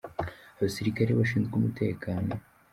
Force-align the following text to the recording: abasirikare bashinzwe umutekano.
abasirikare 0.57 1.11
bashinzwe 1.19 1.53
umutekano. 1.55 2.31